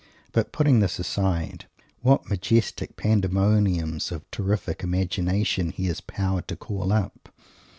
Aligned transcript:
But, 0.31 0.51
putting 0.51 0.79
this 0.79 0.97
aside, 0.97 1.65
what 2.01 2.27
majestic 2.27 2.95
Pandemoniums 2.95 4.11
of 4.11 4.23
terrific 4.31 4.81
Imagination 4.81 5.69
he 5.69 5.85
has 5.85 5.97
the 5.97 6.03
power 6.11 6.41
to 6.41 6.55
call 6.55 6.91
up! 6.91 7.29